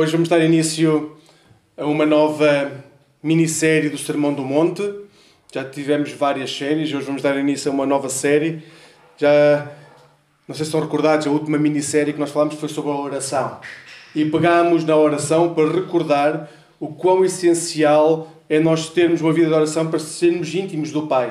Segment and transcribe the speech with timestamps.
[0.00, 1.14] Hoje vamos dar início
[1.76, 2.72] a uma nova
[3.22, 4.82] minissérie do Sermão do Monte.
[5.52, 8.62] Já tivemos várias séries, hoje vamos dar início a uma nova série.
[9.18, 9.70] Já,
[10.48, 13.58] não sei se estão recordados, a última minissérie que nós falamos foi sobre a oração.
[14.14, 16.48] E pegámos na oração para recordar
[16.80, 21.30] o quão essencial é nós termos uma vida de oração para sermos íntimos do Pai.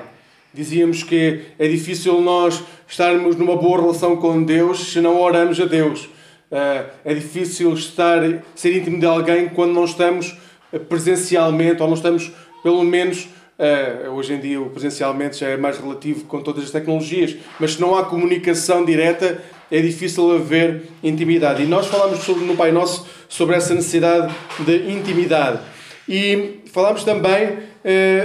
[0.54, 5.66] Dizíamos que é difícil nós estarmos numa boa relação com Deus se não oramos a
[5.66, 6.08] Deus.
[6.52, 8.22] Eh, é difícil estar,
[8.56, 10.36] ser íntimo de alguém quando não estamos
[10.74, 12.32] eh, presencialmente ou não estamos,
[12.64, 16.72] pelo menos, eh, hoje em dia o presencialmente já é mais relativo com todas as
[16.72, 19.40] tecnologias, mas se não há comunicação direta,
[19.70, 21.62] é difícil haver intimidade.
[21.62, 25.60] E nós falamos sobre, no Pai Nosso sobre essa necessidade de intimidade.
[26.08, 27.70] E falamos também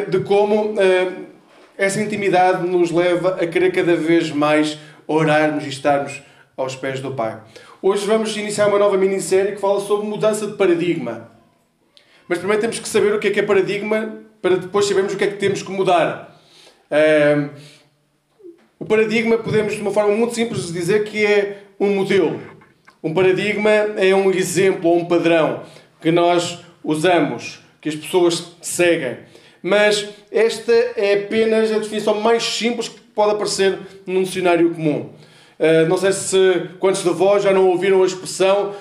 [0.08, 0.74] de como
[1.76, 6.22] essa intimidade nos leva a querer cada vez mais orarmos e estarmos
[6.56, 7.40] aos pés do Pai.
[7.82, 11.30] Hoje vamos iniciar uma nova minissérie que fala sobre mudança de paradigma.
[12.28, 15.16] Mas primeiro temos que saber o que é que é paradigma para depois sabermos o
[15.16, 16.38] que é que temos que mudar.
[18.78, 22.40] o paradigma podemos, de uma forma muito simples, dizer que é um modelo.
[23.02, 25.62] Um paradigma é um exemplo ou um padrão
[26.00, 29.18] que nós usamos, que as pessoas seguem.
[29.62, 35.10] Mas esta é apenas a definição mais simples que pode aparecer num dicionário comum.
[35.58, 38.74] Eh, não sei se quantos de vós já não ouviram a expressão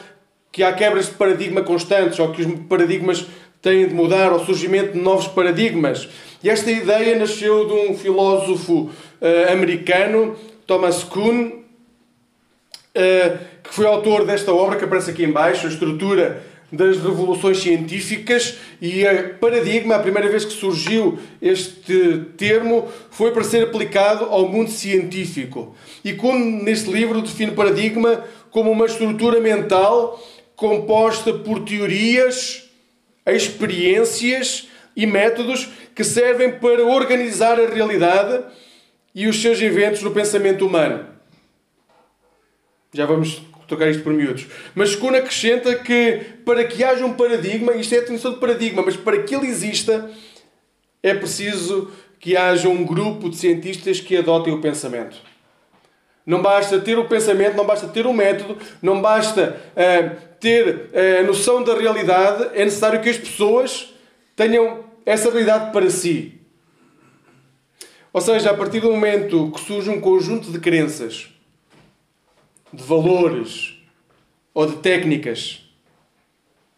[0.52, 3.26] que há quebras de paradigma constantes ou que os paradigmas
[3.62, 6.08] têm de mudar ou surgimento de novos paradigmas.
[6.44, 8.90] E esta ideia nasceu de um filósofo
[9.22, 10.36] uh, americano,
[10.68, 16.98] Thomas Kuhn, uh, que foi autor desta obra que aparece aqui embaixo, a estrutura das
[16.98, 23.64] revoluções científicas e a paradigma, a primeira vez que surgiu este termo, foi para ser
[23.64, 25.76] aplicado ao mundo científico.
[26.04, 30.20] E como neste livro define paradigma como uma estrutura mental
[30.56, 32.68] composta por teorias,
[33.26, 38.46] experiências e métodos que servem para organizar a realidade
[39.14, 41.06] e os seus eventos no pensamento humano.
[42.92, 44.48] Já vamos tocar isto por miúdos.
[44.76, 48.82] Mas Kuhn acrescenta que para que haja um paradigma, isto é a definição de paradigma,
[48.84, 50.10] mas para que ele exista,
[51.02, 55.18] é preciso que haja um grupo de cientistas que adotem o pensamento.
[56.26, 61.20] Não basta ter o pensamento, não basta ter o método, não basta uh, ter uh,
[61.20, 63.94] a noção da realidade, é necessário que as pessoas
[64.36, 66.40] tenham essa realidade para si.
[68.14, 71.33] Ou seja, a partir do momento que surge um conjunto de crenças
[72.74, 73.78] de valores
[74.54, 75.62] ou de técnicas.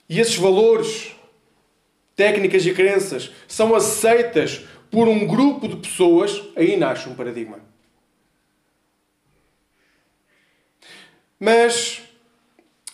[0.09, 1.15] E esses valores,
[2.15, 7.59] técnicas e crenças são aceitas por um grupo de pessoas, aí nasce um paradigma.
[11.39, 12.01] Mas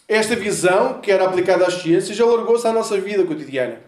[0.08, 3.82] esta visão, que era aplicada às ciências, alargou-se à nossa vida cotidiana.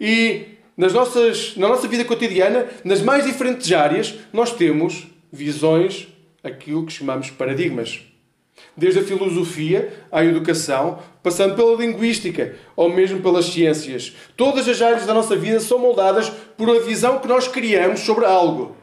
[0.00, 6.08] E nas nossas, na nossa vida cotidiana, nas mais diferentes áreas, nós temos visões
[6.46, 8.00] aquilo que chamamos paradigmas.
[8.76, 14.14] Desde a filosofia à educação, passando pela linguística ou mesmo pelas ciências.
[14.36, 18.24] Todas as áreas da nossa vida são moldadas por a visão que nós criamos sobre
[18.24, 18.76] algo.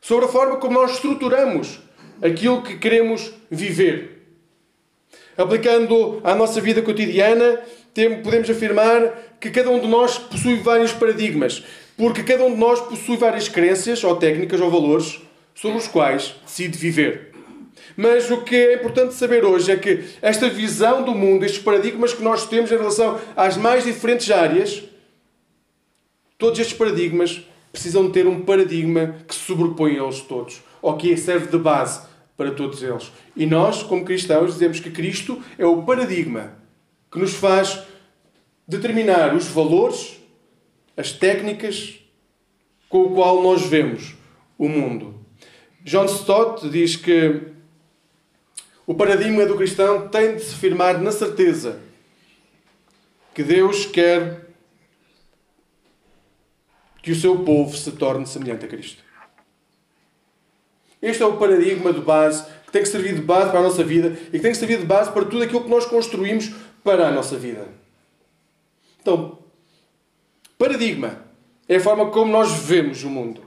[0.00, 1.80] Sobre a forma como nós estruturamos
[2.22, 4.18] aquilo que queremos viver.
[5.36, 7.60] Aplicando à nossa vida cotidiana,
[8.24, 11.62] podemos afirmar que cada um de nós possui vários paradigmas,
[11.98, 15.20] porque cada um de nós possui várias crenças, ou técnicas, ou valores
[15.52, 17.32] sobre os quais decide viver.
[17.96, 22.14] Mas o que é importante saber hoje é que esta visão do mundo, estes paradigmas
[22.14, 24.84] que nós temos em relação às mais diferentes áreas,
[26.38, 27.42] todos estes paradigmas
[27.72, 32.52] precisam ter um paradigma que sobrepõe a eles todos, ou que serve de base para
[32.52, 33.10] todos eles.
[33.34, 36.52] E nós, como cristãos, dizemos que Cristo é o paradigma
[37.10, 37.80] que nos faz
[38.68, 40.17] determinar os valores
[40.98, 42.00] as técnicas
[42.88, 44.16] com o qual nós vemos
[44.58, 45.14] o mundo.
[45.84, 47.40] John Stott diz que
[48.84, 51.78] o paradigma do cristão tem de se firmar na certeza
[53.32, 54.48] que Deus quer
[57.00, 59.04] que o seu povo se torne semelhante a Cristo.
[61.00, 63.84] Este é o paradigma de base que tem que servir de base para a nossa
[63.84, 66.50] vida e que tem que servir de base para tudo aquilo que nós construímos
[66.82, 67.68] para a nossa vida.
[69.00, 69.38] Então,
[70.58, 71.24] Paradigma
[71.68, 73.40] é a forma como nós vemos o mundo.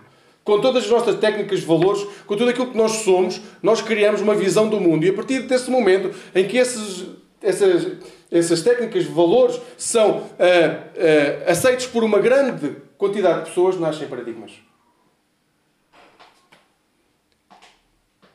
[0.43, 4.33] Com todas as nossas técnicas valores, com tudo aquilo que nós somos, nós criamos uma
[4.33, 5.05] visão do mundo.
[5.05, 7.05] E a partir desse momento em que esses,
[7.41, 7.97] essas,
[8.31, 14.53] essas técnicas valores são uh, uh, aceitos por uma grande quantidade de pessoas, nascem paradigmas.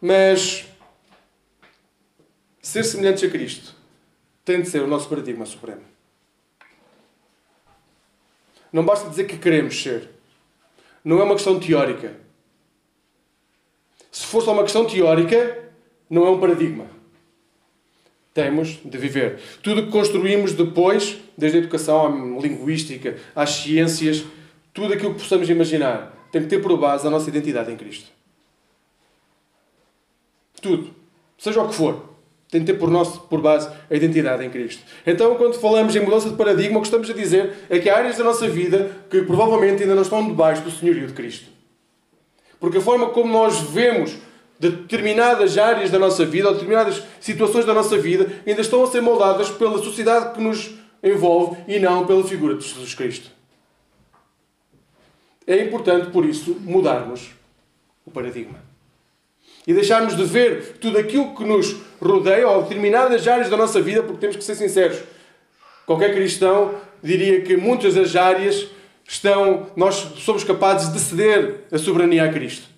[0.00, 0.66] Mas
[2.60, 3.74] ser semelhantes a Cristo
[4.44, 5.95] tem de ser o nosso paradigma supremo.
[8.76, 10.10] Não basta dizer que queremos ser.
[11.02, 12.14] Não é uma questão teórica.
[14.12, 15.70] Se for só uma questão teórica,
[16.10, 16.84] não é um paradigma.
[18.34, 19.40] Temos de viver.
[19.62, 24.26] Tudo que construímos depois, desde a educação à linguística, às ciências,
[24.74, 28.10] tudo aquilo que possamos imaginar, tem que ter por base a nossa identidade em Cristo.
[30.60, 30.94] Tudo.
[31.38, 32.10] Seja o que for.
[32.56, 34.82] Tem de ter por, nosso, por base a identidade em Cristo.
[35.06, 37.98] Então, quando falamos em mudança de paradigma, o que estamos a dizer é que há
[37.98, 41.50] áreas da nossa vida que provavelmente ainda não estão debaixo do senhorio de Cristo.
[42.58, 44.16] Porque a forma como nós vemos
[44.58, 49.02] determinadas áreas da nossa vida, ou determinadas situações da nossa vida, ainda estão a ser
[49.02, 50.70] moldadas pela sociedade que nos
[51.02, 53.30] envolve e não pela figura de Jesus Cristo.
[55.46, 57.32] É importante, por isso, mudarmos
[58.06, 58.65] o paradigma.
[59.66, 64.02] E deixarmos de ver tudo aquilo que nos rodeia, ou determinadas áreas da nossa vida,
[64.02, 64.98] porque temos que ser sinceros.
[65.84, 68.68] Qualquer cristão diria que muitas das áreas
[69.08, 72.68] estão, nós somos capazes de ceder a soberania a Cristo.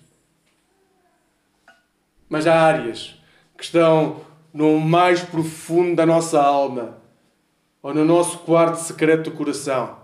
[2.27, 3.15] Mas há áreas
[3.57, 4.21] que estão
[4.53, 6.97] no mais profundo da nossa alma,
[7.81, 9.97] ou no nosso quarto secreto do coração,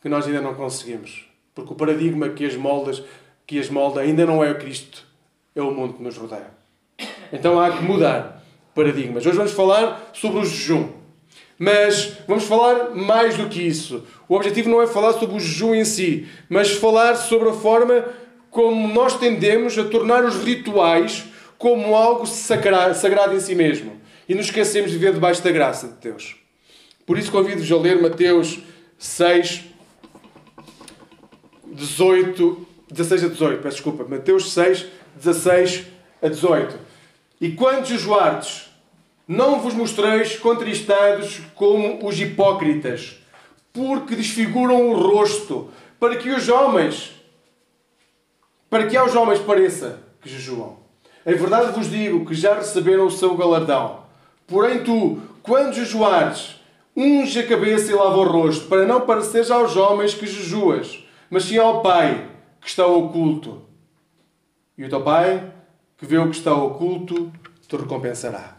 [0.00, 1.26] que nós ainda não conseguimos.
[1.54, 3.02] Porque o paradigma que as moldas,
[3.46, 5.06] que as molda ainda não é o Cristo,
[5.54, 6.50] é o mundo que nos rodeia.
[7.32, 8.42] Então há que mudar
[8.74, 9.24] paradigmas.
[9.24, 10.88] Hoje vamos falar sobre o jejum.
[11.58, 14.04] Mas vamos falar mais do que isso.
[14.28, 18.04] O objetivo não é falar sobre o jejum em si, mas falar sobre a forma
[18.50, 21.24] como nós tendemos a tornar os rituais
[21.56, 24.00] como algo sagrado em si mesmo.
[24.28, 26.36] E nos esquecemos de viver debaixo da graça de Deus.
[27.06, 28.58] Por isso convido-vos a ler Mateus
[28.98, 29.64] 6,
[31.66, 33.62] 18, 16 a 18.
[33.62, 34.04] Peço desculpa.
[34.04, 34.86] Mateus 6,
[35.16, 35.86] 16
[36.22, 36.78] a 18.
[37.40, 38.70] E quantos jejuardes,
[39.26, 43.18] não vos mostreis contristados como os hipócritas,
[43.72, 47.12] porque desfiguram o rosto, para que os homens,
[48.68, 50.76] para que aos homens pareça que jejuam.
[51.24, 54.00] Em verdade vos digo que já receberam o seu galardão.
[54.46, 56.60] Porém tu, quando jejuares,
[56.96, 61.44] unge a cabeça e lava o rosto, para não pareceres aos homens que jejuas, mas
[61.44, 62.28] sim ao Pai
[62.60, 63.62] que está oculto.
[64.76, 65.52] E o teu Pai,
[65.98, 67.32] que vê o que está oculto,
[67.68, 68.56] te recompensará.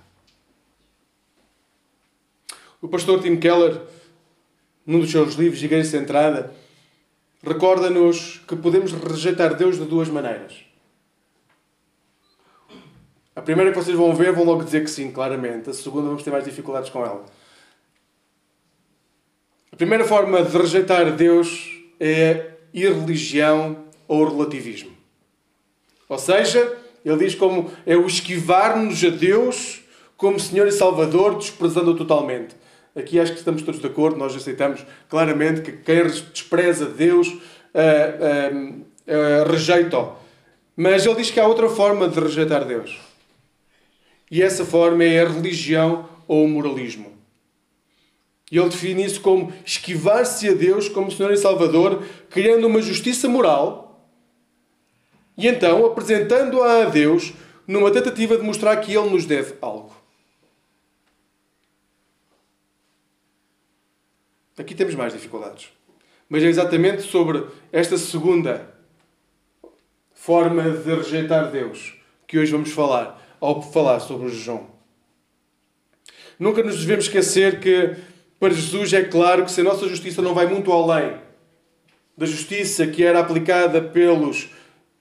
[2.82, 3.82] O pastor Tim Keller,
[4.86, 6.54] num dos seus livros, Igreja Centrada,
[7.42, 10.66] recorda-nos que podemos rejeitar Deus de duas maneiras.
[13.36, 15.70] A primeira que vocês vão ver vão logo dizer que sim, claramente.
[15.70, 17.26] A segunda vamos ter mais dificuldades com ela.
[19.72, 25.03] A primeira forma de rejeitar Deus é irreligião ou relativismo.
[26.14, 29.82] Ou seja, ele diz como é o esquivar-nos a Deus
[30.16, 32.56] como Senhor e Salvador, desprezando-o totalmente.
[32.96, 37.34] Aqui acho que estamos todos de acordo, nós aceitamos claramente que quem despreza Deus uh,
[37.34, 40.14] uh, uh, rejeita-o.
[40.78, 42.96] Mas ele diz que há outra forma de rejeitar Deus.
[44.30, 47.12] E essa forma é a religião ou o moralismo.
[48.52, 53.28] E ele define isso como esquivar-se a Deus como Senhor e Salvador, criando uma justiça
[53.28, 53.83] moral
[55.38, 57.34] e então apresentando-a a Deus
[57.68, 59.94] numa tentativa de mostrar que Ele nos deve algo.
[64.58, 65.70] Aqui temos mais dificuldades.
[66.30, 68.74] Mas é exatamente sobre esta segunda
[70.14, 71.96] forma de rejeitar Deus
[72.28, 74.66] que hoje vamos falar, ao falar sobre o jejum.
[76.40, 77.96] Nunca nos devemos esquecer que
[78.40, 81.20] para Jesus é claro que se a nossa justiça não vai muito além
[82.18, 84.50] da justiça que era aplicada pelos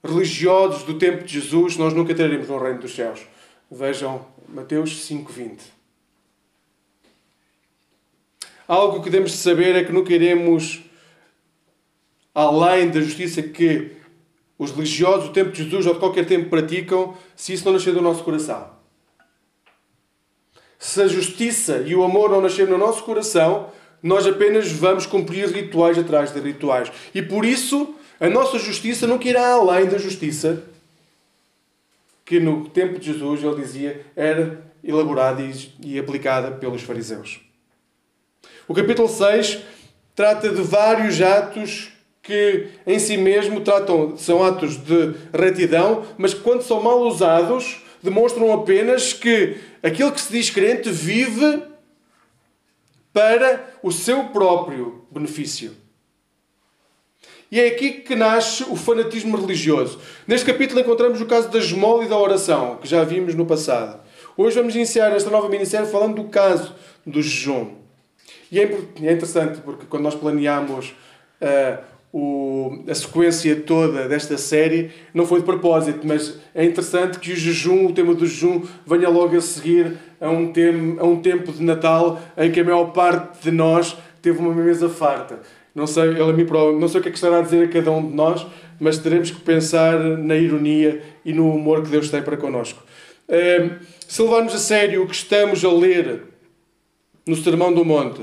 [0.03, 3.21] religiosos do tempo de Jesus, nós nunca teremos um reino dos céus.
[3.71, 5.71] Vejam Mateus 5:20.
[8.67, 10.81] Algo que temos de saber é que nunca iremos
[12.33, 13.91] além da justiça que
[14.57, 17.93] os religiosos do tempo de Jesus ou de qualquer tempo praticam, se isso não nascer
[17.93, 18.71] do nosso coração.
[20.79, 23.69] Se a justiça e o amor não nascerem no nosso coração,
[24.01, 26.91] nós apenas vamos cumprir rituais atrás de rituais.
[27.15, 30.63] E por isso, a nossa justiça nunca irá além da justiça
[32.23, 35.43] que no tempo de Jesus, ele dizia, era elaborada
[35.81, 37.41] e aplicada pelos fariseus.
[38.65, 39.59] O capítulo 6
[40.15, 46.39] trata de vários atos que em si mesmo tratam, são atos de retidão, mas que
[46.39, 51.61] quando são mal usados, demonstram apenas que aquele que se diz crente vive
[53.11, 55.82] para o seu próprio benefício.
[57.53, 59.99] E é aqui que nasce o fanatismo religioso.
[60.25, 63.99] Neste capítulo encontramos o caso da esmola e da oração, que já vimos no passado.
[64.35, 66.73] Hoje vamos iniciar esta nova minissérie falando do caso
[67.05, 67.75] do jejum.
[68.51, 68.63] E é,
[69.03, 70.95] é interessante porque quando nós planeamos
[71.39, 77.33] uh, o, a sequência toda desta série, não foi de propósito, mas é interessante que
[77.33, 81.21] o jejum, o tema do jejum, venha logo a seguir a um, tem, a um
[81.21, 85.41] tempo de Natal em que a maior parte de nós teve uma mesa farta.
[85.73, 86.45] Não sei, ele a mim,
[86.79, 88.45] não sei o que é que estará a dizer a cada um de nós,
[88.79, 92.83] mas teremos que pensar na ironia e no humor que Deus tem para connosco.
[93.27, 93.71] Ehm,
[94.07, 96.21] se levarmos a sério o que estamos a ler
[97.25, 98.21] no Sermão do Monte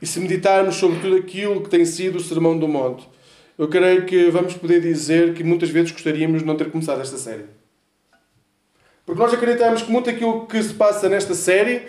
[0.00, 3.08] e se meditarmos sobre tudo aquilo que tem sido o Sermão do Monte,
[3.56, 7.16] eu creio que vamos poder dizer que muitas vezes gostaríamos de não ter começado esta
[7.16, 7.44] série.
[9.06, 11.82] Porque nós acreditamos que muito aquilo que se passa nesta série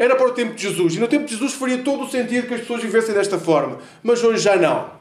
[0.00, 0.94] era para o tempo de Jesus.
[0.94, 3.80] E no tempo de Jesus faria todo o sentido que as pessoas vivessem desta forma.
[4.02, 4.98] Mas hoje já não.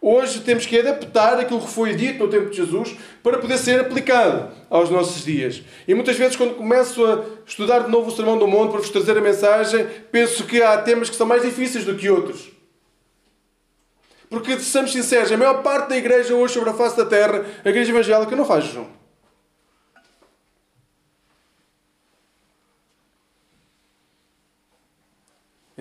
[0.00, 3.78] Hoje temos que adaptar aquilo que foi dito no tempo de Jesus para poder ser
[3.78, 5.62] aplicado aos nossos dias.
[5.86, 8.88] E muitas vezes, quando começo a estudar de novo o Sermão do Monte para vos
[8.88, 12.50] trazer a mensagem, penso que há temas que são mais difíceis do que outros.
[14.30, 17.68] Porque, sejamos sinceros, a maior parte da igreja hoje sobre a face da terra, a
[17.68, 19.01] igreja evangélica, não faz jejum.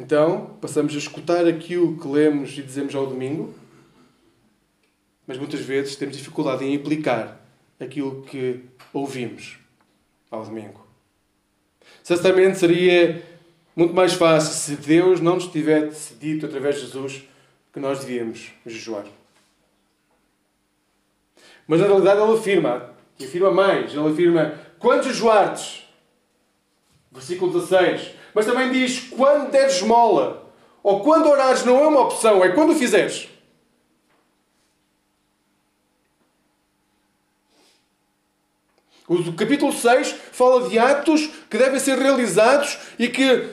[0.01, 3.53] Então, passamos a escutar aquilo que lemos e dizemos ao domingo
[5.31, 7.39] mas muitas vezes temos dificuldade em aplicar
[7.79, 9.57] aquilo que ouvimos
[10.29, 10.85] ao domingo.
[12.03, 13.23] Certamente seria
[13.73, 17.23] muito mais fácil se Deus não nos tivesse dito através de Jesus
[17.71, 19.05] que nós devíamos jejuar.
[21.65, 25.87] Mas na realidade ele afirma, e afirma mais, ele afirma quando jejuardes,
[27.09, 30.49] versículo 16, mas também diz quando deres esmola,
[30.83, 33.29] ou quando orares não é uma opção, é quando o fizeres.
[39.07, 43.45] O capítulo 6 fala de atos que devem ser realizados e que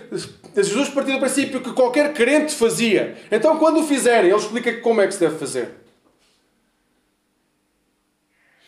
[0.54, 3.16] Jesus partiu do princípio que qualquer crente fazia.
[3.30, 5.70] Então, quando o fizerem, ele explica como é que se deve fazer.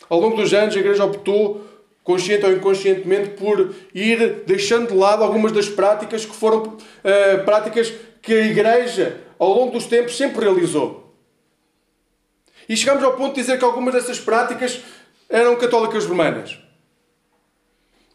[0.08, 1.64] Ao longo dos anos, a igreja optou,
[2.02, 7.92] consciente ou inconscientemente, por ir deixando de lado algumas das práticas que foram uh, práticas
[8.22, 11.14] que a igreja, ao longo dos tempos, sempre realizou.
[12.68, 14.80] E chegamos ao ponto de dizer que algumas dessas práticas
[15.28, 16.58] eram católicas romanas.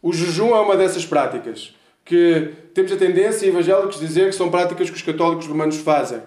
[0.02, 1.74] O jejum é uma dessas práticas
[2.04, 6.22] que temos a tendência evangélicos dizer que são práticas que os católicos romanos fazem.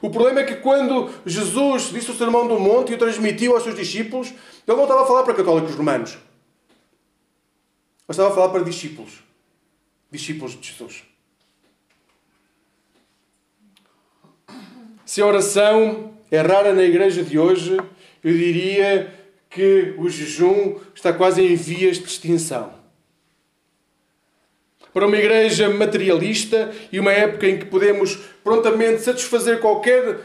[0.00, 3.64] O problema é que quando Jesus disse o sermão do monte e o transmitiu aos
[3.64, 6.16] seus discípulos, ele não estava a falar para católicos romanos.
[8.06, 9.22] Mas estava a falar para discípulos.
[10.10, 11.04] Discípulos de Jesus.
[15.04, 17.76] Se a oração é rara na igreja de hoje,
[18.22, 19.12] eu diria
[19.48, 22.76] que o jejum está quase em vias de extinção
[24.96, 30.20] para uma igreja materialista e uma época em que podemos prontamente satisfazer qualquer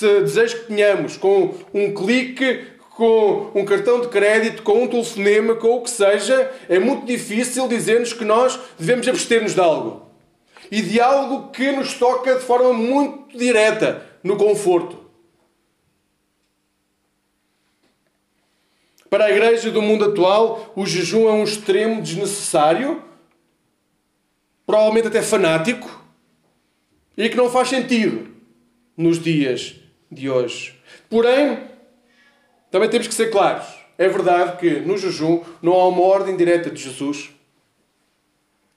[0.00, 2.66] desejo que tenhamos com um clique,
[2.96, 7.68] com um cartão de crédito, com um telefonema, com o que seja, é muito difícil
[7.68, 10.10] dizer-nos que nós devemos abster-nos de algo.
[10.70, 14.98] E de algo que nos toca de forma muito direta, no conforto.
[19.10, 23.04] Para a igreja do mundo atual, o jejum é um extremo desnecessário
[24.66, 26.02] provavelmente até fanático,
[27.14, 28.34] e que não faz sentido
[28.96, 29.76] nos dias
[30.10, 30.74] de hoje.
[31.08, 31.75] Porém,
[32.70, 33.66] também temos que ser claros.
[33.98, 37.30] É verdade que no jejum não há uma ordem direta de Jesus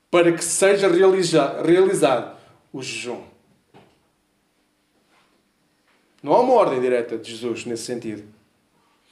[0.10, 2.38] para que seja realizado, realizado
[2.72, 3.22] o jejum.
[6.22, 8.24] Não há uma ordem direta de Jesus nesse sentido.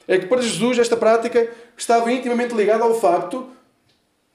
[0.06, 3.50] É que para Jesus esta prática estava intimamente ligada ao facto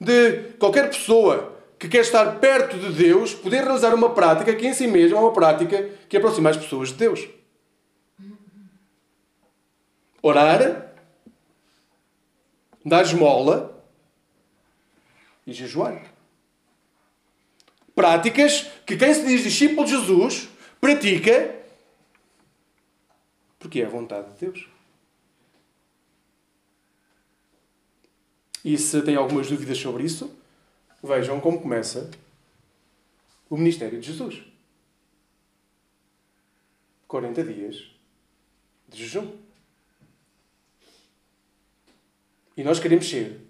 [0.00, 4.72] de qualquer pessoa que quer estar perto de Deus, poder realizar uma prática que em
[4.72, 7.28] si mesma é uma prática que aproxima as pessoas de Deus.
[10.26, 10.94] Orar,
[12.84, 13.84] dar esmola
[15.46, 16.10] e jejuar.
[17.94, 20.48] Práticas que quem se diz discípulo de Jesus
[20.80, 21.54] pratica
[23.58, 24.68] porque é a vontade de Deus.
[28.64, 30.34] E se tem algumas dúvidas sobre isso,
[31.06, 32.10] Vejam como começa
[33.50, 34.42] o ministério de Jesus.
[37.06, 37.90] 40 dias
[38.88, 39.43] de jejum.
[42.56, 43.40] E nós queremos ser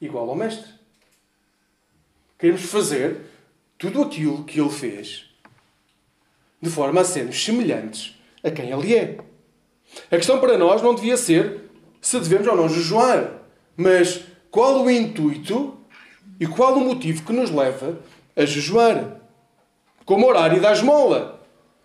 [0.00, 0.70] igual ao Mestre.
[2.38, 3.20] Queremos fazer
[3.78, 5.30] tudo aquilo que ele fez
[6.60, 9.18] de forma a sermos semelhantes a quem ele é.
[10.10, 13.42] A questão para nós não devia ser se devemos ou não jejuar,
[13.76, 15.76] mas qual o intuito
[16.38, 17.98] e qual o motivo que nos leva
[18.36, 19.20] a jejuar.
[20.04, 21.40] Como e dar esmola.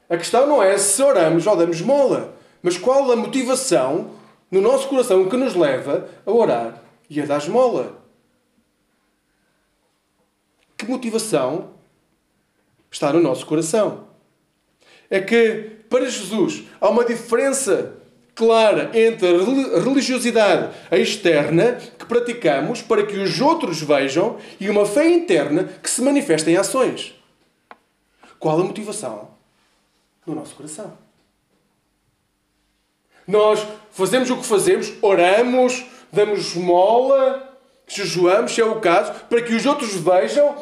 [0.09, 4.11] A questão não é se oramos ou damos esmola, mas qual a motivação
[4.51, 8.01] no nosso coração que nos leva a orar e a dar esmola.
[10.77, 11.71] Que motivação
[12.89, 14.07] está no nosso coração?
[15.09, 17.95] É que, para Jesus, há uma diferença
[18.33, 25.09] clara entre a religiosidade externa que praticamos para que os outros vejam e uma fé
[25.09, 27.13] interna que se manifesta em ações.
[28.39, 29.31] Qual a motivação
[30.25, 31.08] no nosso coração?
[33.29, 33.59] Nós
[33.91, 39.67] fazemos o que fazemos, oramos, damos mola, jejuamos, se é o caso, para que os
[39.67, 40.57] outros vejam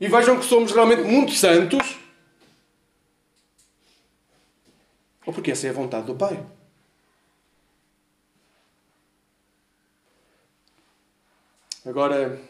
[0.00, 1.96] e vejam que somos realmente muito santos.
[5.24, 6.44] Ou porque essa é a vontade do Pai.
[11.86, 12.42] Agora,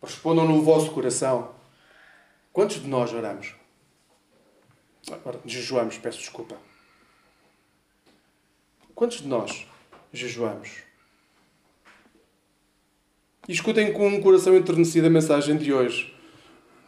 [0.00, 1.52] respondam no vosso coração.
[2.52, 3.56] Quantos de nós oramos?
[5.44, 6.67] Jejuamos, peço desculpa.
[8.98, 9.64] Quantos de nós
[10.12, 10.78] jejuamos?
[13.46, 16.12] E escutem com um coração enternecido a mensagem de hoje.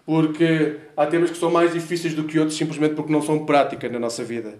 [0.05, 3.89] Porque há temas que são mais difíceis do que outros simplesmente porque não são prática
[3.89, 4.59] na nossa vida.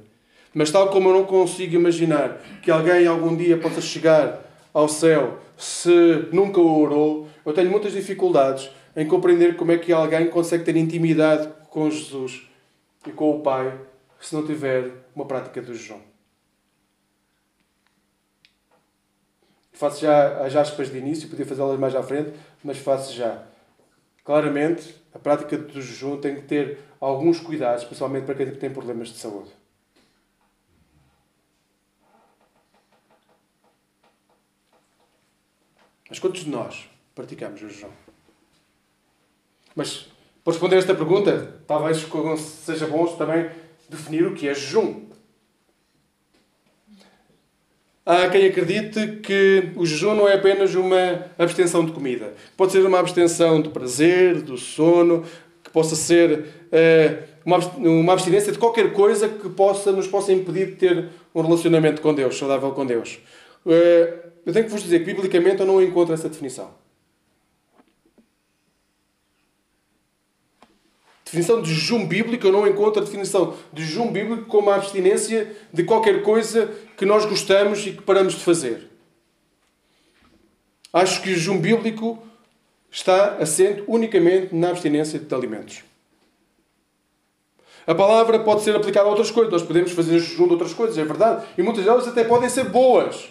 [0.55, 5.41] Mas tal como eu não consigo imaginar que alguém algum dia possa chegar ao céu
[5.57, 10.77] se nunca orou, eu tenho muitas dificuldades em compreender como é que alguém consegue ter
[10.77, 12.43] intimidade com Jesus
[13.05, 13.77] e com o Pai
[14.21, 16.10] se não tiver uma prática do jejum.
[19.81, 23.47] Faço já as aspas de início, podia fazê-las mais à frente, mas faço já.
[24.23, 29.09] Claramente, a prática do jejum tem que ter alguns cuidados, especialmente para quem tem problemas
[29.09, 29.49] de saúde.
[36.11, 37.89] Mas quantos de nós praticamos o jejum?
[39.75, 40.09] Mas,
[40.45, 43.51] para responder esta pergunta, talvez seja bom também
[43.89, 45.09] definir o que é jejum.
[48.11, 52.35] Há quem acredite que o jejum não é apenas uma abstenção de comida.
[52.57, 55.23] Pode ser uma abstenção do prazer, do sono,
[55.63, 60.73] que possa ser uh, uma abstinência de qualquer coisa que possa, nos possa impedir de
[60.73, 63.21] ter um relacionamento com Deus, saudável com Deus.
[63.65, 63.71] Uh,
[64.45, 66.80] eu tenho que vos dizer que, biblicamente, eu não encontro essa definição.
[71.31, 75.57] Definição de jejum bíblico, eu não encontro a definição de jejum bíblico como a abstinência
[75.73, 78.91] de qualquer coisa que nós gostamos e que paramos de fazer.
[80.93, 82.21] Acho que o jejum bíblico
[82.91, 85.85] está assente unicamente na abstinência de alimentos.
[87.87, 89.53] A palavra pode ser aplicada a outras coisas.
[89.53, 91.47] Nós podemos fazer jejum de outras coisas, é verdade.
[91.57, 93.29] E muitas delas até podem ser boas.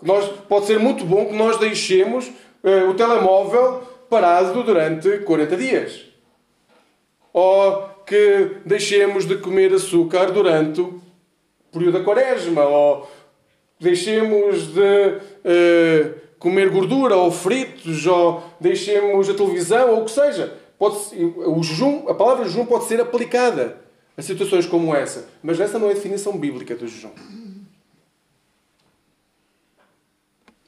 [0.00, 6.15] Nós, pode ser muito bom que nós deixemos uh, o telemóvel parado durante 40 dias.
[7.38, 11.02] Ou que deixemos de comer açúcar durante o
[11.70, 12.64] período da quaresma.
[12.64, 13.06] Ou
[13.78, 18.06] deixemos de uh, comer gordura ou fritos.
[18.06, 20.56] Ou deixemos a televisão ou o que seja.
[20.78, 23.82] Pode, o jejum, a palavra jejum pode ser aplicada
[24.16, 25.28] a situações como essa.
[25.42, 27.12] Mas essa não é a definição bíblica do jejum.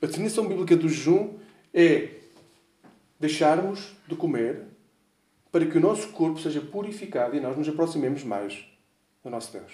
[0.03, 1.31] A definição bíblica do jejum
[1.73, 2.09] é
[3.19, 4.69] deixarmos de comer
[5.51, 8.65] para que o nosso corpo seja purificado e nós nos aproximemos mais
[9.23, 9.73] do nosso Deus.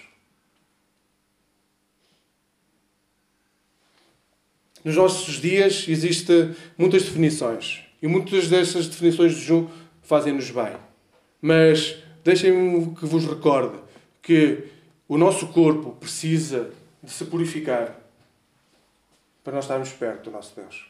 [4.83, 9.67] Nos nossos dias existem muitas definições e muitas dessas definições de jejum
[10.03, 10.77] fazem-nos bem.
[11.41, 13.79] Mas deixem-me que vos recorde
[14.21, 14.65] que
[15.07, 17.99] o nosso corpo precisa de se purificar
[19.43, 20.87] para nós estarmos perto do nosso Deus.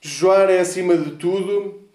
[0.00, 1.87] Jejuar é, acima de tudo,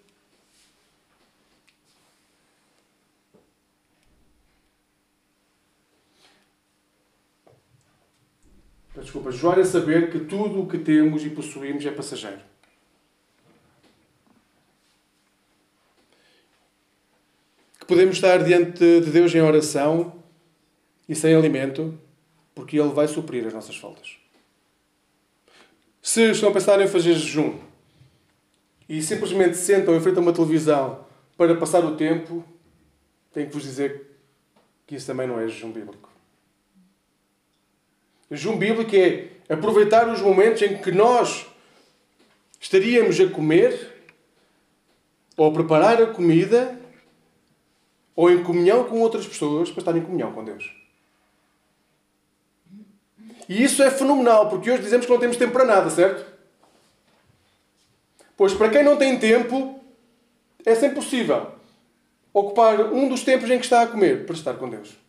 [9.04, 12.40] Desculpa, jejuar é saber que tudo o que temos e possuímos é passageiro.
[17.78, 20.22] Que podemos estar diante de Deus em oração
[21.06, 21.98] e sem alimento,
[22.54, 24.16] porque Ele vai suprir as nossas faltas.
[26.00, 27.58] Se estão a pensar em fazer jejum
[28.88, 31.04] e simplesmente sentam em frente a uma televisão
[31.36, 32.42] para passar o tempo,
[33.34, 34.18] tenho que vos dizer
[34.86, 36.13] que isso também não é jejum bíblico.
[38.34, 41.46] Jejum bíblico é aproveitar os momentos em que nós
[42.60, 43.92] estaríamos a comer
[45.36, 46.78] ou a preparar a comida
[48.16, 50.72] ou em comunhão com outras pessoas para estar em comunhão com Deus.
[53.48, 56.24] E isso é fenomenal, porque hoje dizemos que não temos tempo para nada, certo?
[58.36, 59.80] Pois para quem não tem tempo,
[60.64, 61.52] é sempre possível
[62.32, 65.03] ocupar um dos tempos em que está a comer para estar com Deus.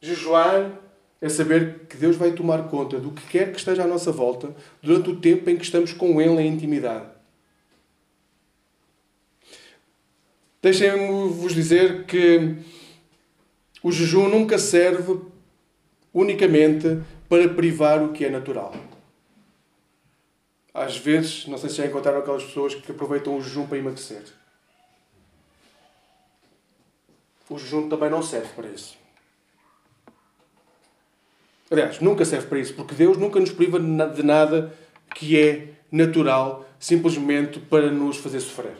[0.00, 0.78] Jejuar
[1.20, 4.54] é saber que Deus vai tomar conta do que quer que esteja à nossa volta
[4.82, 7.06] durante o tempo em que estamos com Ele em intimidade.
[10.62, 12.56] Deixem-me vos dizer que
[13.82, 15.20] o jejum nunca serve
[16.12, 18.74] unicamente para privar o que é natural.
[20.74, 24.24] Às vezes, não sei se já encontraram aquelas pessoas que aproveitam o jejum para emagrecer.
[27.48, 28.98] O jejum também não serve para isso.
[31.70, 34.74] Aliás, nunca serve para isso, porque Deus nunca nos priva de nada
[35.14, 38.76] que é natural, simplesmente para nos fazer sofrer.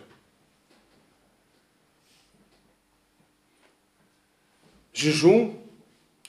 [4.93, 5.55] Jejum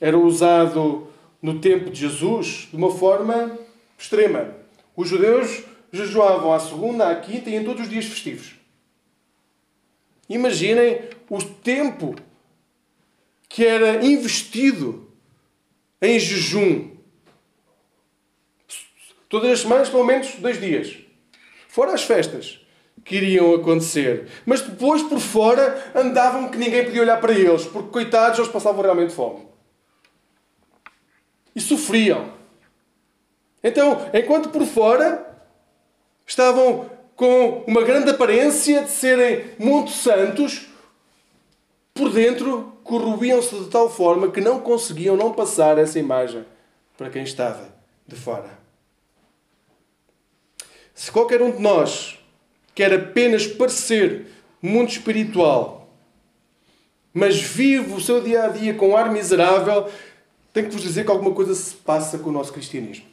[0.01, 1.07] era usado
[1.41, 3.57] no tempo de Jesus de uma forma
[3.97, 4.53] extrema.
[4.95, 8.55] Os judeus jejuavam à segunda, à quinta e em todos os dias festivos.
[10.27, 12.15] Imaginem o tempo
[13.47, 15.06] que era investido
[16.01, 16.91] em jejum.
[19.29, 20.97] Todas as semanas, pelo menos dois dias.
[21.67, 22.59] Fora as festas
[23.03, 24.27] que iriam acontecer.
[24.45, 28.81] Mas depois, por fora, andavam que ninguém podia olhar para eles, porque, coitados, eles passavam
[28.81, 29.47] realmente fome.
[31.55, 32.33] E sofriam.
[33.63, 35.25] Então, enquanto por fora
[36.25, 40.67] estavam com uma grande aparência de serem muito santos,
[41.97, 46.45] por dentro corroíam-se de tal forma que não conseguiam não passar essa imagem
[46.97, 47.73] para quem estava
[48.07, 48.57] de fora.
[50.93, 52.19] Se qualquer um de nós
[52.73, 54.27] quer apenas parecer
[54.61, 55.89] muito espiritual,
[57.13, 59.89] mas vive o seu dia a dia com ar miserável,
[60.53, 63.05] tenho que vos dizer que alguma coisa se passa com o nosso cristianismo.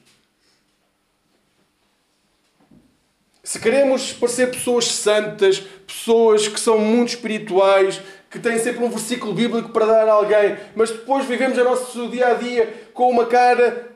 [3.43, 8.01] Se queremos parecer pessoas santas, pessoas que são muito espirituais,
[8.35, 12.09] que têm sempre um versículo bíblico para dar a alguém, mas depois vivemos o nosso
[12.09, 13.95] dia a dia com uma cara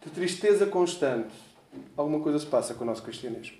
[0.00, 1.34] de tristeza constante.
[1.96, 3.56] Alguma coisa se passa com o nosso cristianismo.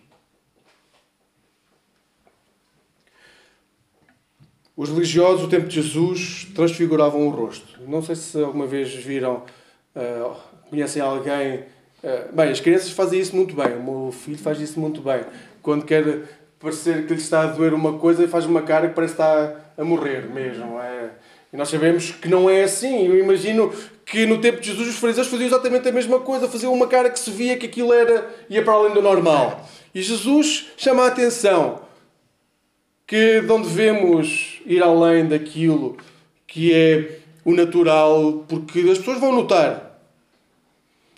[4.76, 7.82] Os religiosos do tempo de Jesus transfiguravam o rosto.
[7.88, 9.44] Não sei se alguma vez viram,
[9.96, 10.36] uh,
[10.70, 11.64] conhecem alguém.
[12.04, 13.78] Uh, bem, as crianças fazem isso muito bem.
[13.78, 15.24] O meu filho faz isso muito bem.
[15.60, 18.94] Quando quer parecer que lhe está a doer uma coisa e faz uma cara que
[18.94, 20.80] parece que está a morrer mesmo.
[20.80, 21.10] É...
[21.52, 23.06] E nós sabemos que não é assim.
[23.06, 23.72] Eu imagino
[24.04, 27.10] que no tempo de Jesus os fariseus faziam exatamente a mesma coisa, faziam uma cara
[27.10, 29.68] que se via que aquilo era ia para além do normal.
[29.94, 31.82] E Jesus chama a atenção
[33.06, 35.96] que não devemos ir além daquilo
[36.46, 40.00] que é o natural, porque as pessoas vão notar.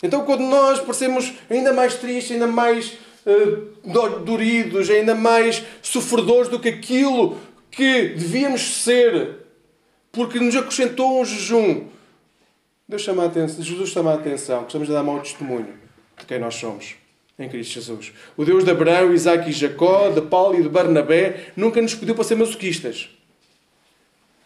[0.03, 6.59] Então, quando nós parecemos ainda mais tristes, ainda mais uh, doridos, ainda mais sofredores do
[6.59, 7.37] que aquilo
[7.69, 9.45] que devíamos ser,
[10.11, 11.87] porque nos acrescentou um jejum.
[12.87, 15.73] Deus chama a atenção, Jesus chama a atenção que estamos a dar mau testemunho
[16.17, 16.95] de quem nós somos
[17.37, 18.13] em Cristo Jesus.
[18.35, 22.15] O Deus de Abraão, Isaac e Jacó, de Paulo e de Barnabé, nunca nos pediu
[22.15, 23.09] para ser masoquistas,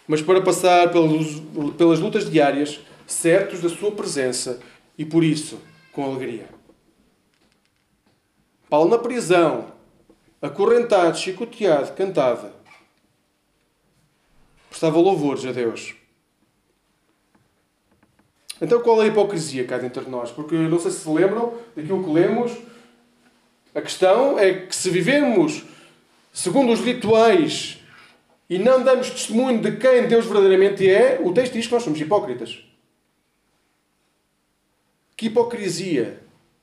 [0.08, 4.60] mas para passar pelas lutas diárias, certos da sua presença
[4.98, 5.60] e por isso
[5.94, 6.61] com alegria.
[8.72, 9.70] Paulo na prisão,
[10.42, 12.54] acorrentado, chicoteado, cantava.
[14.70, 15.94] Prestava louvores a Deus.
[18.62, 20.32] Então qual é a hipocrisia cá dentro de nós?
[20.32, 22.54] Porque não sei se se lembram daquilo que lemos.
[23.76, 25.66] A questão é que se vivemos
[26.32, 27.78] segundo os rituais
[28.50, 32.00] e não damos testemunho de quem Deus verdadeiramente é, o texto diz que nós somos
[32.00, 32.64] hipócritas.
[35.18, 36.22] Que hipocrisia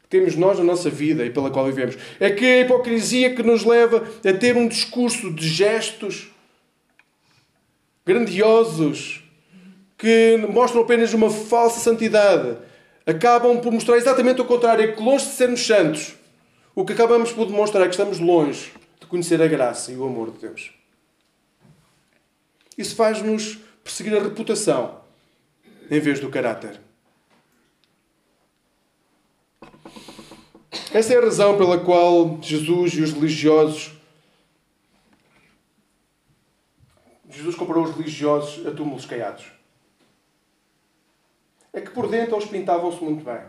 [0.09, 1.97] temos nós na nossa vida e pela qual vivemos.
[2.19, 6.29] É que a hipocrisia que nos leva a ter um discurso de gestos
[8.07, 9.23] grandiosos
[9.99, 12.57] que mostram apenas uma falsa santidade.
[13.05, 16.15] Acabam por mostrar exatamente o contrário, é que longe de sermos santos,
[16.75, 20.05] o que acabamos por demonstrar é que estamos longe de conhecer a graça e o
[20.05, 20.71] amor de Deus.
[22.77, 25.01] Isso faz-nos perseguir a reputação
[25.91, 26.81] em vez do caráter.
[30.93, 33.93] Essa é a razão pela qual Jesus e os religiosos.
[37.31, 39.53] Jesus comparou os religiosos a túmulos caiados.
[41.73, 43.43] É que por dentro eles pintavam-se muito bem.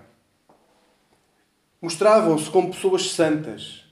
[1.81, 3.85] Mostravam-se como pessoas santas.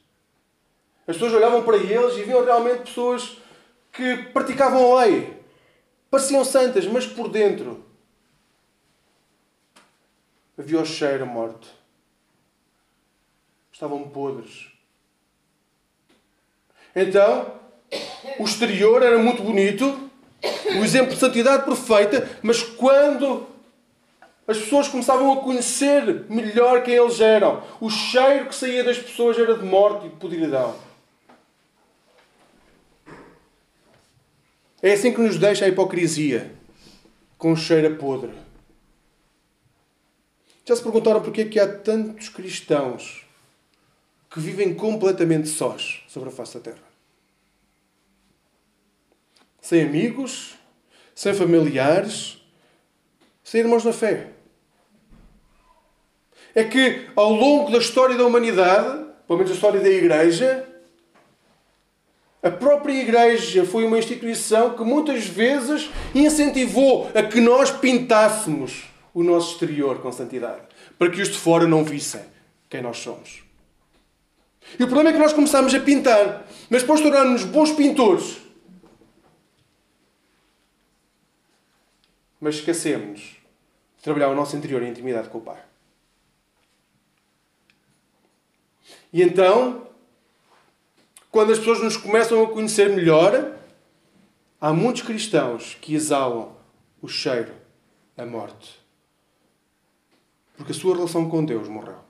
[1.08, 3.38] As pessoas olhavam para eles e viam realmente pessoas
[3.94, 5.42] que praticavam a lei.
[6.12, 7.84] Pareciam santas, mas por dentro
[10.58, 11.77] havia o cheiro a morte.
[13.78, 14.70] Estavam podres.
[16.96, 17.54] Então,
[18.40, 20.10] o exterior era muito bonito,
[20.80, 23.46] o exemplo de santidade perfeita, mas quando
[24.48, 29.38] as pessoas começavam a conhecer melhor quem eles eram, o cheiro que saía das pessoas
[29.38, 30.76] era de morte e de podridão.
[34.82, 36.52] É assim que nos deixa a hipocrisia,
[37.38, 38.34] com cheiro a podre.
[40.66, 43.27] Já se perguntaram porquê que há tantos cristãos
[44.38, 46.88] que vivem completamente sós sobre a face da terra?
[49.60, 50.54] Sem amigos,
[51.16, 52.40] sem familiares,
[53.44, 54.28] sem irmãos na fé.
[56.54, 60.70] É que ao longo da história da humanidade, pelo menos a história da Igreja,
[62.44, 68.84] a própria Igreja foi uma instituição que muitas vezes incentivou a que nós pintássemos
[69.16, 70.62] o nosso exterior com santidade,
[70.96, 72.22] para que os de fora não vissem
[72.70, 73.47] quem nós somos.
[74.80, 78.38] E o problema é que nós começamos a pintar, mas depois tornarmos bons pintores.
[82.40, 83.38] Mas esquecemos
[83.98, 85.64] de trabalhar o nosso interior em intimidade com o Pai.
[89.12, 89.88] E então,
[91.32, 93.58] quando as pessoas nos começam a conhecer melhor,
[94.60, 96.56] há muitos cristãos que exalam
[97.02, 97.54] o cheiro,
[98.18, 98.80] a morte.
[100.56, 102.07] Porque a sua relação com Deus morreu.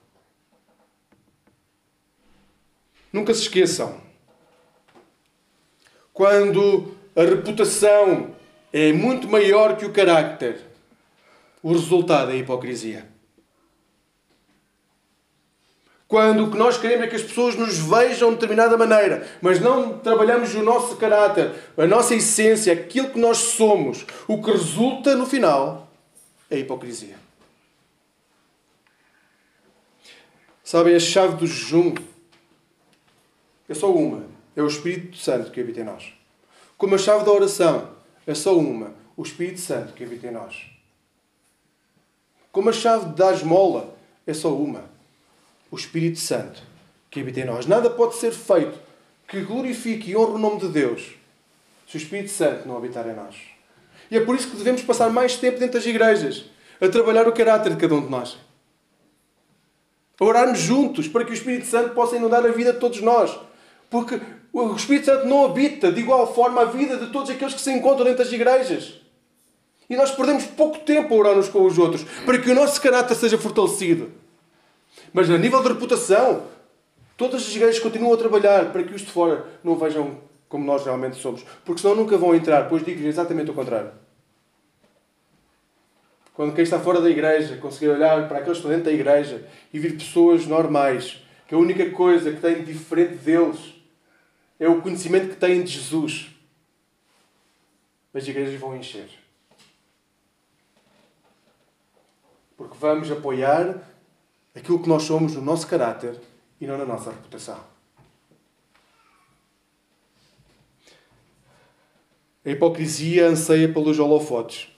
[3.12, 4.00] Nunca se esqueçam.
[6.14, 8.36] Quando a reputação
[8.72, 10.62] é muito maior que o carácter,
[11.62, 13.08] o resultado é a hipocrisia.
[16.08, 19.60] Quando o que nós queremos é que as pessoas nos vejam de determinada maneira, mas
[19.60, 25.16] não trabalhamos o nosso caráter, a nossa essência, aquilo que nós somos, o que resulta
[25.16, 25.92] no final
[26.50, 27.16] é a hipocrisia.
[30.64, 31.94] Sabem, a chave do jejum
[33.68, 34.26] é só uma:
[34.56, 36.14] é o Espírito Santo que habita em nós.
[36.78, 37.90] Como a chave da oração
[38.26, 40.70] é só uma: o Espírito Santo que habita em nós.
[42.52, 44.84] Como a chave da esmola é só uma:
[45.72, 46.62] o Espírito Santo
[47.10, 47.66] que habita em nós.
[47.66, 48.80] Nada pode ser feito
[49.28, 51.16] que glorifique e honre o nome de Deus
[51.88, 53.36] se o Espírito Santo não habitar em nós.
[54.10, 56.46] E é por isso que devemos passar mais tempo dentro das igrejas
[56.80, 58.38] a trabalhar o caráter de cada um de nós
[60.20, 63.38] a orarmos juntos para que o Espírito Santo possa inundar a vida de todos nós.
[63.90, 64.20] Porque
[64.52, 67.72] o Espírito Santo não habita de igual forma a vida de todos aqueles que se
[67.72, 69.02] encontram dentro das igrejas.
[69.90, 72.82] E nós perdemos pouco tempo a orar uns com os outros para que o nosso
[72.82, 74.12] caráter seja fortalecido.
[75.14, 76.44] Mas a nível de reputação,
[77.16, 80.18] todas as igrejas continuam a trabalhar para que os de fora não vejam
[80.50, 81.44] como nós realmente somos.
[81.64, 82.68] Porque senão nunca vão entrar.
[82.68, 83.92] Pois digo exatamente o contrário.
[86.34, 89.48] Quando quem está fora da igreja conseguir olhar para aqueles que estão dentro da igreja
[89.74, 93.77] e vir pessoas normais, que a única coisa que têm de diferente deles
[94.60, 96.28] é o conhecimento que têm de Jesus,
[98.14, 99.10] as igrejas vão encher.
[102.56, 103.88] Porque vamos apoiar
[104.56, 106.20] aquilo que nós somos no nosso caráter
[106.60, 107.64] e não na nossa reputação.
[112.44, 114.70] A hipocrisia anseia pelos holofotes.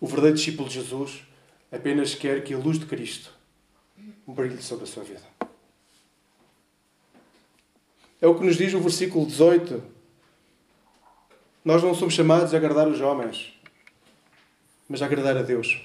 [0.00, 1.22] O verdadeiro discípulo de Jesus
[1.70, 3.32] apenas quer que a luz de Cristo
[4.26, 5.29] brilhe sobre a sua vida.
[8.20, 9.82] É o que nos diz o versículo 18.
[11.64, 13.52] Nós não somos chamados a agradar os homens,
[14.88, 15.80] mas a agradar a Deus.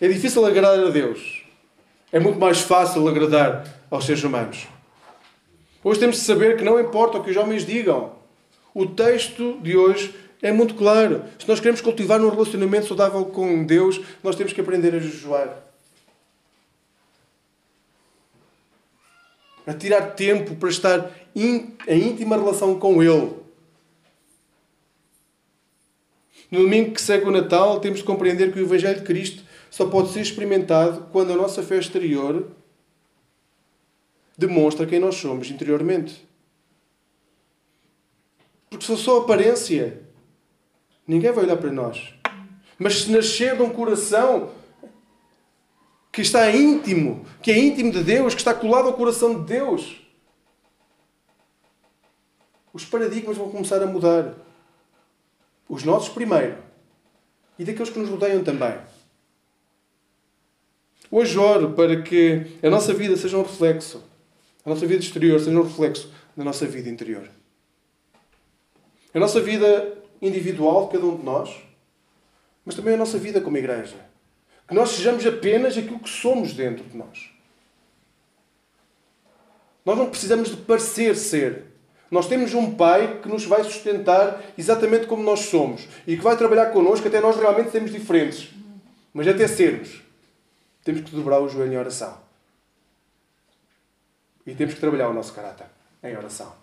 [0.00, 1.44] É difícil agradar a Deus.
[2.12, 4.66] É muito mais fácil agradar aos seres humanos.
[5.82, 8.12] Hoje temos de saber que não importa o que os homens digam.
[8.74, 11.24] O texto de hoje é muito claro.
[11.38, 15.56] Se nós queremos cultivar um relacionamento saudável com Deus, nós temos que aprender a jejuar.
[19.66, 23.34] A tirar tempo para estar em íntima relação com Ele.
[26.50, 29.86] No domingo que segue o Natal, temos de compreender que o Evangelho de Cristo só
[29.86, 32.48] pode ser experimentado quando a nossa fé exterior
[34.38, 36.24] demonstra quem nós somos interiormente.
[38.70, 40.06] Porque se só aparência,
[41.06, 42.14] Ninguém vai olhar para nós.
[42.78, 44.50] Mas se nascer de um coração
[46.16, 50.00] que está íntimo, que é íntimo de Deus, que está colado ao coração de Deus,
[52.72, 54.34] os paradigmas vão começar a mudar.
[55.68, 56.56] Os nossos primeiro.
[57.58, 58.78] E daqueles que nos rodeiam também.
[61.10, 64.02] Hoje oro para que a nossa vida seja um reflexo,
[64.64, 67.28] a nossa vida exterior seja um reflexo da nossa vida interior.
[69.12, 71.54] A nossa vida individual cada um de nós,
[72.64, 74.05] mas também a nossa vida como igreja.
[74.66, 77.30] Que nós sejamos apenas aquilo que somos dentro de nós.
[79.84, 81.66] Nós não precisamos de parecer ser.
[82.10, 86.36] Nós temos um Pai que nos vai sustentar exatamente como nós somos e que vai
[86.36, 88.50] trabalhar connosco até nós realmente sermos diferentes.
[89.14, 90.02] Mas até sermos,
[90.84, 92.18] temos que dobrar o joelho em oração.
[94.44, 95.66] E temos que trabalhar o nosso caráter
[96.02, 96.54] em oração.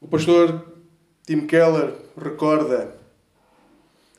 [0.00, 0.77] O pastor
[1.28, 2.96] Tim Keller recorda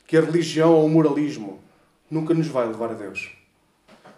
[0.06, 1.60] que a religião ou o moralismo
[2.08, 3.32] nunca nos vai levar a Deus.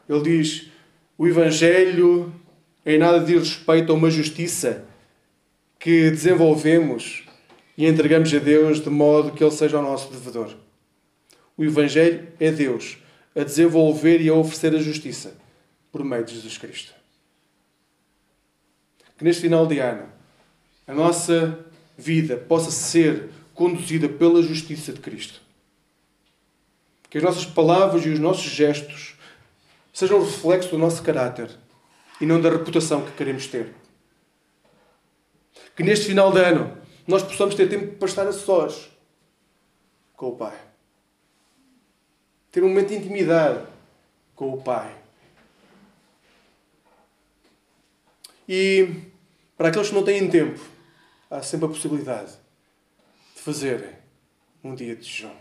[0.10, 0.70] Ele diz:
[1.18, 2.34] o Evangelho
[2.86, 4.84] em nada diz respeito a uma justiça
[5.80, 7.24] que desenvolvemos
[7.78, 10.54] e entregamos a Deus de modo que Ele seja o nosso devedor.
[11.56, 12.98] O Evangelho é Deus
[13.34, 15.38] a desenvolver e a oferecer a justiça
[15.94, 16.94] por meio de Jesus Cristo.
[19.18, 20.10] Que neste final de ano
[20.86, 21.71] a nossa
[22.02, 25.42] vida possa ser conduzida pela justiça de Cristo.
[27.10, 29.16] Que as nossas palavras e os nossos gestos
[29.94, 31.50] sejam reflexo do nosso caráter
[32.20, 33.74] e não da reputação que queremos ter.
[35.76, 38.90] Que neste final de ano nós possamos ter tempo para estar a sós
[40.16, 40.58] com o Pai.
[42.52, 43.66] Ter um momento de intimidade
[44.36, 44.96] com o Pai.
[48.48, 48.90] E
[49.58, 50.60] para aqueles que não têm tempo,
[51.32, 52.34] há sempre a possibilidade
[53.34, 53.96] de fazerem
[54.62, 55.34] um dia de jejum.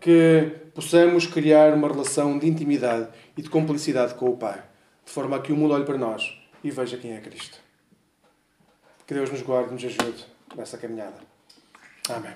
[0.00, 4.62] Que possamos criar uma relação de intimidade e de complicidade com o Pai,
[5.04, 7.58] de forma a que o mundo olhe para nós e veja quem é Cristo.
[9.06, 11.18] Que Deus nos guarde e nos ajude nessa caminhada.
[12.10, 12.34] Amém.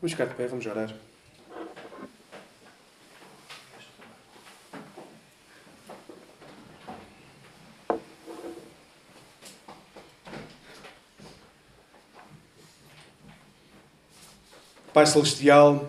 [0.00, 0.92] Vamos ficar de pé, vamos orar.
[14.92, 15.88] Pai Celestial,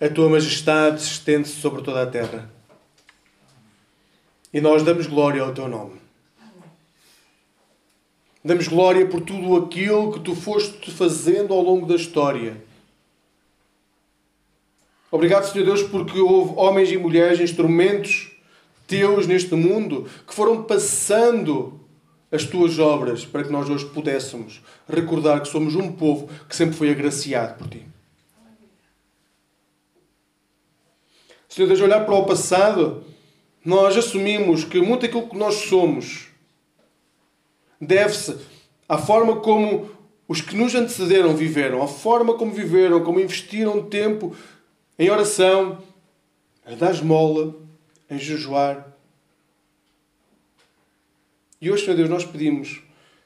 [0.00, 2.50] a tua majestade estende-se sobre toda a terra.
[4.52, 6.00] E nós damos glória ao teu nome.
[8.44, 12.60] Damos glória por tudo aquilo que tu foste fazendo ao longo da história.
[15.08, 18.32] Obrigado, Senhor Deus, porque houve homens e mulheres, instrumentos
[18.88, 21.80] teus neste mundo, que foram passando
[22.30, 26.76] as tuas obras para que nós hoje pudéssemos recordar que somos um povo que sempre
[26.76, 27.86] foi agraciado por ti.
[31.48, 33.04] Senhor Deus, olhar para o passado,
[33.64, 36.28] nós assumimos que muito aquilo que nós somos
[37.80, 38.36] deve-se
[38.88, 39.90] à forma como
[40.28, 44.34] os que nos antecederam viveram, à forma como viveram, como investiram tempo
[44.98, 45.78] em oração,
[46.64, 47.54] a dar esmola,
[48.10, 48.95] em jejuar,
[51.60, 52.82] e hoje, Senhor Deus, nós pedimos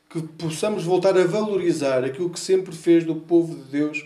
[0.08, 4.04] que possamos voltar a valorizar aquilo que sempre fez do povo de Deus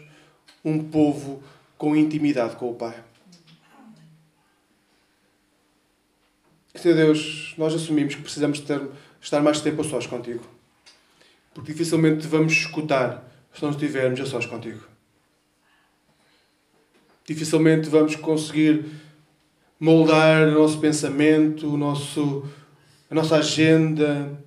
[0.64, 1.42] um povo
[1.76, 3.02] com intimidade com o Pai.
[6.74, 8.80] Senhor Deus, nós assumimos que precisamos ter,
[9.20, 10.44] estar mais tempo a sós contigo.
[11.54, 14.80] Porque dificilmente vamos escutar se não estivermos a sós contigo.
[17.26, 18.84] Dificilmente vamos conseguir
[19.78, 22.46] moldar o nosso pensamento, o nosso
[23.10, 24.38] a nossa agenda,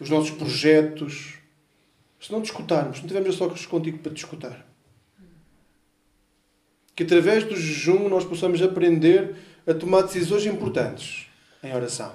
[0.00, 1.34] os nossos projetos.
[2.20, 4.64] Se não discutirmos, não tivermos só contigo para discutir.
[6.94, 11.26] Que através do jejum nós possamos aprender a tomar decisões importantes
[11.62, 12.14] em oração.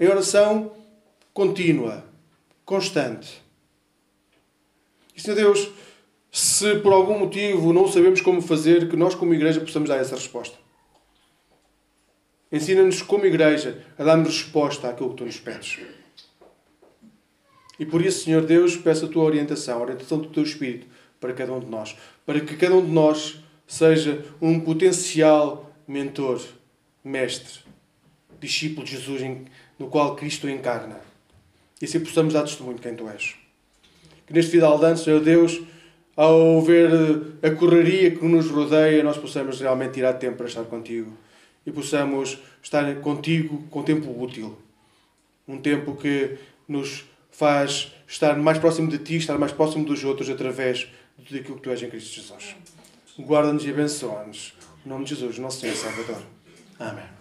[0.00, 0.72] Em oração
[1.32, 2.04] contínua,
[2.64, 3.42] constante.
[5.14, 5.70] E, Senhor Deus,
[6.30, 10.14] se por algum motivo não sabemos como fazer, que nós, como igreja, possamos dar essa
[10.14, 10.56] resposta.
[12.50, 15.80] Ensina-nos, como igreja, a darmos resposta àquilo que tu nos pedes.
[17.78, 20.86] E por isso, Senhor Deus, peço a tua orientação, a orientação do teu Espírito
[21.20, 21.96] para cada um de nós.
[22.24, 26.40] Para que cada um de nós seja um potencial mentor,
[27.04, 27.60] mestre,
[28.40, 29.22] discípulo de Jesus,
[29.78, 31.00] no qual Cristo encarna.
[31.80, 33.36] E assim possamos dar testemunho de quem tu és.
[34.26, 35.60] Que neste final de ano, Senhor Deus,
[36.16, 36.90] ao ver
[37.42, 41.12] a correria que nos rodeia, nós possamos realmente tirar tempo para estar contigo
[41.66, 44.56] e possamos estar contigo com tempo útil.
[45.46, 50.28] Um tempo que nos faz estar mais próximo de ti, estar mais próximo dos outros
[50.28, 50.88] através
[51.18, 52.56] daquilo que tu és em Cristo Jesus.
[53.18, 54.54] Guarda-nos e abençoa-nos.
[54.84, 56.22] Em nome de Jesus, nosso Senhor Salvador.
[56.78, 57.17] Amém.